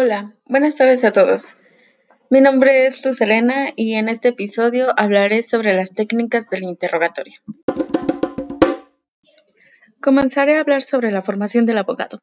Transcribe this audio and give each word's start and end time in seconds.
Hola, 0.00 0.32
buenas 0.46 0.76
tardes 0.76 1.02
a 1.02 1.10
todos. 1.10 1.56
Mi 2.30 2.40
nombre 2.40 2.86
es 2.86 3.04
Luz 3.04 3.20
Elena 3.20 3.70
y 3.74 3.94
en 3.94 4.08
este 4.08 4.28
episodio 4.28 4.94
hablaré 4.96 5.42
sobre 5.42 5.74
las 5.74 5.92
técnicas 5.92 6.48
del 6.50 6.62
interrogatorio. 6.62 7.40
Comenzaré 10.00 10.56
a 10.56 10.60
hablar 10.60 10.82
sobre 10.82 11.10
la 11.10 11.22
formación 11.22 11.66
del 11.66 11.78
abogado. 11.78 12.22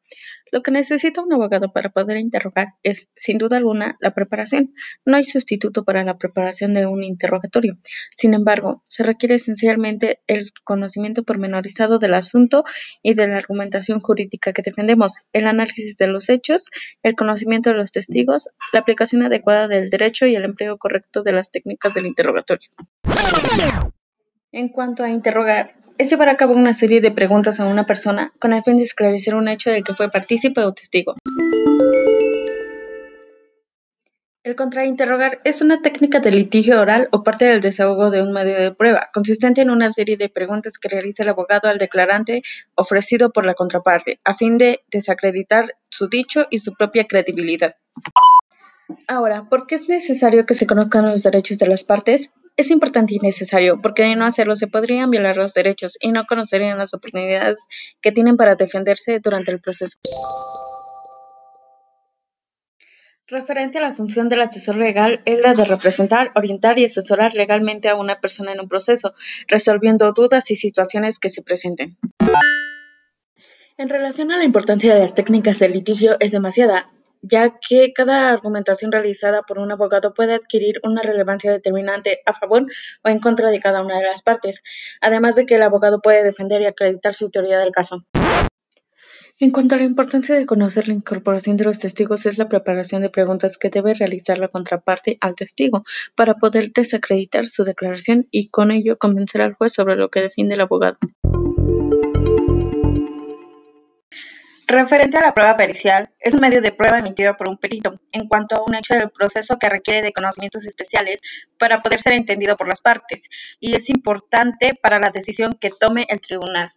Lo 0.52 0.62
que 0.62 0.72
necesita 0.72 1.22
un 1.22 1.34
abogado 1.34 1.74
para 1.74 1.90
poder 1.90 2.18
interrogar 2.18 2.76
es, 2.84 3.10
sin 3.16 3.38
duda 3.38 3.58
alguna, 3.58 3.98
la 4.00 4.14
preparación. 4.14 4.74
No 5.06 5.18
hay 5.18 5.26
sustituto 5.26 5.84
para 5.84 6.04
la 6.06 6.18
preparación 6.18 6.74
de 6.74 6.86
un 6.86 7.04
interrogatorio. 7.04 7.78
Sin 8.12 8.34
embargo, 8.34 8.84
se 8.88 9.04
requiere 9.04 9.36
esencialmente 9.36 10.22
el 10.28 10.52
conocimiento 10.64 11.24
pormenorizado 11.24 12.00
del 12.00 12.14
asunto 12.14 12.64
y 13.04 13.14
de 13.14 13.28
la 13.28 13.38
argumentación 13.38 14.00
jurídica 14.00 14.54
que 14.54 14.62
defendemos, 14.62 15.18
el 15.34 15.48
análisis 15.48 15.98
de 15.98 16.08
los 16.08 16.30
hechos, 16.30 16.70
el 17.04 17.16
conocimiento 17.16 17.72
de 17.72 17.76
los 17.76 17.92
testigos, 17.92 18.50
la 18.72 18.80
aplicación 18.80 19.24
adecuada 19.24 19.68
del 19.68 19.90
derecho 19.90 20.26
y 20.26 20.36
el 20.36 20.46
empleo 20.46 20.78
correcto 20.78 21.24
de 21.24 21.34
las 21.34 21.52
técnicas 21.52 21.94
del 21.94 22.06
interrogatorio. 22.06 22.70
En 24.52 24.70
cuanto 24.70 25.04
a 25.04 25.10
interrogar, 25.10 25.85
es 25.98 26.10
llevar 26.10 26.30
a 26.30 26.36
cabo 26.36 26.54
una 26.54 26.74
serie 26.74 27.02
de 27.02 27.12
preguntas 27.12 27.60
a 27.60 27.66
una 27.66 27.86
persona 27.86 28.34
con 28.40 28.54
el 28.54 28.64
fin 28.64 28.78
de 28.78 28.84
esclarecer 28.84 29.36
un 29.36 29.48
hecho 29.48 29.72
del 29.72 29.84
que 29.84 29.94
fue 29.94 30.10
partícipe 30.12 30.62
o 30.62 30.74
testigo. 30.74 31.14
El 34.44 34.56
contrainterrogar 34.56 35.42
es 35.44 35.64
una 35.64 35.82
técnica 35.82 36.20
de 36.20 36.30
litigio 36.30 36.80
oral 36.80 37.10
o 37.12 37.24
parte 37.24 37.46
del 37.46 37.62
desahogo 37.62 38.12
de 38.12 38.22
un 38.22 38.32
medio 38.32 38.60
de 38.60 38.76
prueba, 38.76 39.10
consistente 39.12 39.62
en 39.62 39.72
una 39.72 39.90
serie 39.90 40.18
de 40.18 40.30
preguntas 40.30 40.78
que 40.78 40.88
realiza 40.88 41.24
el 41.24 41.30
abogado 41.30 41.68
al 41.68 41.80
declarante 41.80 42.44
ofrecido 42.76 43.32
por 43.32 43.48
la 43.48 43.56
contraparte, 43.56 44.20
a 44.24 44.36
fin 44.36 44.60
de 44.60 44.84
desacreditar 44.92 45.76
su 45.90 46.10
dicho 46.10 46.46
y 46.52 46.60
su 46.60 46.76
propia 46.76 47.06
credibilidad. 47.06 47.76
Ahora, 49.08 49.50
¿por 49.50 49.66
qué 49.66 49.76
es 49.76 49.90
necesario 49.90 50.46
que 50.46 50.54
se 50.54 50.68
conozcan 50.68 51.10
los 51.10 51.24
derechos 51.24 51.58
de 51.58 51.68
las 51.68 51.84
partes? 51.84 52.30
Es 52.58 52.72
importante 52.72 53.14
y 53.16 53.20
necesario, 53.20 53.82
porque 53.82 54.04
de 54.04 54.16
no 54.16 54.26
hacerlo 54.26 54.56
se 54.56 54.68
podrían 54.68 55.10
violar 55.12 55.36
los 55.36 55.54
derechos 55.54 55.98
y 56.00 56.14
no 56.14 56.26
conocerían 56.26 56.78
las 56.78 56.94
oportunidades 56.94 57.68
que 58.02 58.14
tienen 58.14 58.38
para 58.38 58.56
defenderse 58.56 59.20
durante 59.20 59.52
el 59.52 59.60
proceso. 59.60 59.98
Referente 63.28 63.80
a 63.80 63.82
la 63.82 63.94
función 63.94 64.30
del 64.30 64.42
asesor 64.42 64.78
legal 64.78 65.22
es 65.26 65.42
la 65.42 65.54
de 65.54 65.66
representar, 65.66 66.32
orientar 66.36 66.80
y 66.80 66.86
asesorar 66.86 67.34
legalmente 67.34 67.90
a 67.90 67.96
una 67.96 68.22
persona 68.22 68.54
en 68.54 68.62
un 68.62 68.70
proceso, 68.70 69.14
resolviendo 69.48 70.14
dudas 70.14 70.50
y 70.52 70.56
situaciones 70.56 71.20
que 71.20 71.32
se 71.32 71.42
presenten. 71.42 71.98
En 73.78 73.90
relación 73.90 74.32
a 74.32 74.38
la 74.38 74.46
importancia 74.46 74.94
de 74.94 75.02
las 75.02 75.16
técnicas 75.16 75.60
de 75.60 75.68
litigio 75.68 76.16
es 76.22 76.32
demasiada, 76.32 76.86
ya 77.28 77.56
que 77.60 77.92
cada 77.94 78.30
argumentación 78.30 78.92
realizada 78.92 79.42
por 79.44 79.60
un 79.60 79.72
abogado 79.72 80.14
puede 80.14 80.34
adquirir 80.34 80.80
una 80.84 81.02
relevancia 81.02 81.52
determinante 81.52 82.22
a 82.26 82.34
favor 82.34 82.66
o 83.04 83.10
en 83.10 83.20
contra 83.20 83.50
de 83.50 83.60
cada 83.60 83.82
una 83.84 83.98
de 83.98 84.06
las 84.06 84.22
partes, 84.22 84.62
además 85.02 85.36
de 85.36 85.46
que 85.46 85.56
el 85.56 85.64
abogado 85.64 86.02
puede 86.02 86.24
defender 86.24 86.62
y 86.62 86.66
acreditar 86.66 87.14
su 87.14 87.30
teoría 87.30 87.60
del 87.60 87.72
caso. 87.72 88.06
En 89.38 89.52
cuanto 89.52 89.76
a 89.76 89.78
la 89.78 89.84
importancia 89.84 90.34
de 90.34 90.46
conocer 90.46 90.88
la 90.88 90.94
incorporación 90.94 91.58
de 91.58 91.66
los 91.66 91.80
testigos 91.80 92.26
es 92.26 92.38
la 92.38 92.48
preparación 92.48 93.02
de 93.02 93.10
preguntas 93.10 93.58
que 93.58 93.70
debe 93.70 93.94
realizar 93.94 94.38
la 94.38 94.48
contraparte 94.48 95.18
al 95.20 95.36
testigo 95.36 95.84
para 96.16 96.36
poder 96.36 96.72
desacreditar 96.72 97.46
su 97.46 97.66
declaración 97.66 98.28
y 98.32 98.48
con 98.48 98.72
ello 98.72 98.98
convencer 98.98 99.42
al 99.42 99.54
juez 99.56 99.74
sobre 99.74 99.98
lo 99.98 100.10
que 100.10 100.22
defiende 100.22 100.56
el 100.56 100.62
abogado. 100.62 100.98
Referente 104.68 105.18
a 105.18 105.22
la 105.22 105.34
prueba 105.36 105.56
pericial, 105.58 106.10
es 106.20 106.34
un 106.34 106.42
medio 106.42 106.60
de 106.60 106.72
prueba 106.72 106.98
emitido 106.98 107.38
por 107.38 107.50
un 107.50 107.58
perito, 107.58 108.00
en 108.12 108.28
cuanto 108.28 108.56
a 108.56 108.64
un 108.68 108.74
hecho 108.74 108.96
del 108.96 109.12
proceso 109.12 109.60
que 109.60 109.70
requiere 109.70 110.02
de 110.02 110.12
conocimientos 110.12 110.66
especiales 110.66 111.22
para 111.60 111.84
poder 111.84 112.02
ser 112.02 112.14
entendido 112.14 112.58
por 112.58 112.68
las 112.68 112.82
partes, 112.82 113.30
y 113.60 113.76
es 113.76 113.92
importante 113.92 114.74
para 114.82 115.00
la 115.00 115.12
decisión 115.12 115.56
que 115.62 115.70
tome 115.70 116.08
el 116.10 116.20
tribunal. 116.20 116.74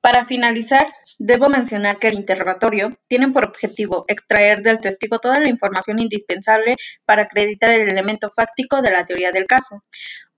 Para 0.00 0.24
finalizar, 0.24 0.92
debo 1.18 1.48
mencionar 1.48 1.98
que 1.98 2.08
el 2.08 2.14
interrogatorio 2.14 2.96
tiene 3.08 3.28
por 3.28 3.44
objetivo 3.44 4.04
extraer 4.06 4.62
del 4.62 4.80
testigo 4.80 5.18
toda 5.18 5.40
la 5.40 5.48
información 5.48 5.98
indispensable 5.98 6.76
para 7.04 7.22
acreditar 7.22 7.72
el 7.72 7.88
elemento 7.88 8.30
fáctico 8.30 8.82
de 8.82 8.90
la 8.92 9.04
teoría 9.04 9.32
del 9.32 9.46
caso. 9.46 9.82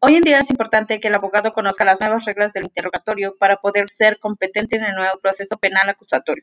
Hoy 0.05 0.17
en 0.17 0.23
día 0.23 0.41
es 0.41 0.51
importante 0.51 0.99
que 0.99 1.07
el 1.07 1.15
abogado 1.15 1.53
conozca 1.53 1.85
las 1.85 2.01
nuevas 2.01 2.25
reglas 2.25 2.53
del 2.53 2.65
interrogatorio 2.65 3.37
para 3.39 3.59
poder 3.59 3.89
ser 3.89 4.19
competente 4.19 4.75
en 4.75 4.83
el 4.83 4.97
nuevo 4.97 5.17
proceso 5.23 5.59
penal 5.59 5.89
acusatorio. 5.89 6.43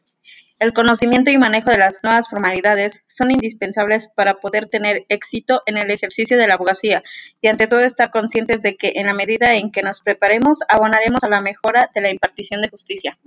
El 0.60 0.72
conocimiento 0.72 1.30
y 1.30 1.38
manejo 1.38 1.70
de 1.70 1.78
las 1.78 2.02
nuevas 2.02 2.30
formalidades 2.30 3.04
son 3.10 3.32
indispensables 3.32 4.12
para 4.16 4.36
poder 4.36 4.70
tener 4.70 5.06
éxito 5.10 5.62
en 5.66 5.76
el 5.76 5.92
ejercicio 5.92 6.38
de 6.38 6.48
la 6.48 6.54
abogacía 6.54 7.04
y 7.42 7.50
ante 7.50 7.68
todo 7.68 7.82
estar 7.82 8.12
conscientes 8.12 8.62
de 8.62 8.78
que 8.78 8.94
en 8.96 9.08
la 9.08 9.14
medida 9.14 9.54
en 9.54 9.74
que 9.74 9.84
nos 9.84 10.00
preparemos 10.00 10.60
abonaremos 10.70 11.22
a 11.26 11.30
la 11.30 11.42
mejora 11.42 11.92
de 11.94 12.00
la 12.00 12.12
impartición 12.12 12.62
de 12.62 12.70
justicia. 12.70 13.20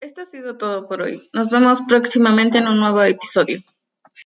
Esto 0.00 0.22
ha 0.22 0.24
sido 0.24 0.56
todo 0.56 0.88
por 0.88 1.02
hoy. 1.02 1.28
Nos 1.34 1.50
vemos 1.50 1.82
próximamente 1.82 2.56
en 2.56 2.66
un 2.66 2.80
nuevo 2.80 3.02
episodio. 3.02 3.62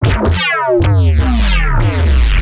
Yeah. 0.03 2.41